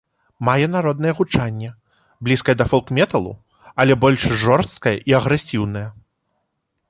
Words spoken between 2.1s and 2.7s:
блізкае да